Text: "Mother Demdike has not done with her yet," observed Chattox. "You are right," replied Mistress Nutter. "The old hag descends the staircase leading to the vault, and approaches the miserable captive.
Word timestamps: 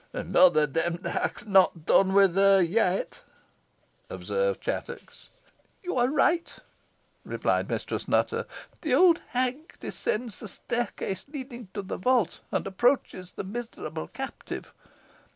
"Mother 0.13 0.65
Demdike 0.65 1.11
has 1.41 1.45
not 1.45 1.85
done 1.85 2.13
with 2.15 2.33
her 2.33 2.59
yet," 2.59 3.23
observed 4.09 4.59
Chattox. 4.59 5.29
"You 5.83 5.95
are 5.97 6.07
right," 6.07 6.51
replied 7.23 7.69
Mistress 7.69 8.07
Nutter. 8.07 8.47
"The 8.81 8.95
old 8.95 9.21
hag 9.27 9.79
descends 9.79 10.39
the 10.39 10.47
staircase 10.47 11.25
leading 11.31 11.67
to 11.75 11.83
the 11.83 11.97
vault, 11.97 12.39
and 12.51 12.65
approaches 12.65 13.33
the 13.33 13.43
miserable 13.43 14.07
captive. 14.07 14.73